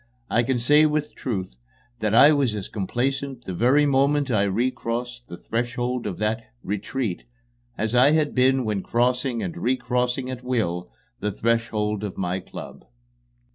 [0.31, 1.57] I can say with truth
[1.99, 7.25] that I was as complacent the very moment I recrossed the threshold of that "retreat"
[7.77, 12.83] as I had been when crossing and recrossing at will the threshold of my club.